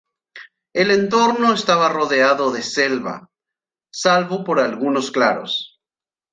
El 0.73 0.89
entorno 0.89 1.53
estaba 1.53 1.89
rodeado 1.89 2.51
de 2.51 2.63
selva, 2.63 3.29
salvo 3.93 4.43
por 4.43 4.59
algunos 4.59 5.11
claros. 5.11 5.79